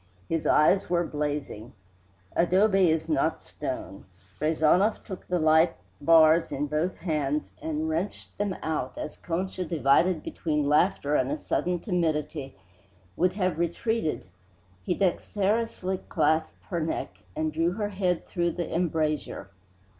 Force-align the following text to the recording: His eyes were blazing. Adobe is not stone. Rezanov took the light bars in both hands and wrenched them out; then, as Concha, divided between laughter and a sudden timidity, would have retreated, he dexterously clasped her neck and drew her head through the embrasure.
His 0.27 0.47
eyes 0.47 0.89
were 0.89 1.05
blazing. 1.05 1.73
Adobe 2.35 2.89
is 2.89 3.07
not 3.07 3.39
stone. 3.39 4.05
Rezanov 4.39 5.03
took 5.03 5.27
the 5.27 5.37
light 5.37 5.75
bars 6.01 6.51
in 6.51 6.65
both 6.65 6.97
hands 6.97 7.51
and 7.61 7.87
wrenched 7.87 8.35
them 8.39 8.55
out; 8.63 8.95
then, 8.95 9.03
as 9.05 9.15
Concha, 9.17 9.63
divided 9.63 10.23
between 10.23 10.67
laughter 10.67 11.13
and 11.13 11.31
a 11.31 11.37
sudden 11.37 11.77
timidity, 11.79 12.55
would 13.15 13.33
have 13.33 13.59
retreated, 13.59 14.25
he 14.81 14.95
dexterously 14.95 15.99
clasped 16.09 16.63
her 16.71 16.79
neck 16.79 17.19
and 17.35 17.53
drew 17.53 17.73
her 17.73 17.89
head 17.89 18.25
through 18.25 18.53
the 18.53 18.73
embrasure. 18.73 19.51